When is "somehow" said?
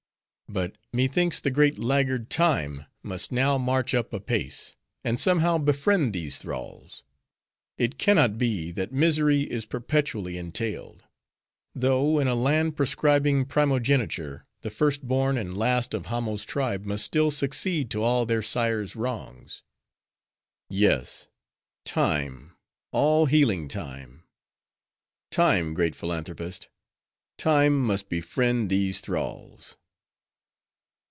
5.17-5.57